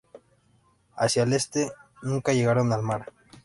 Hacia 0.95 1.21
el 1.21 1.33
este, 1.33 1.71
nunca 2.01 2.33
llegaron 2.33 2.73
al 2.73 2.81
mar. 2.81 3.13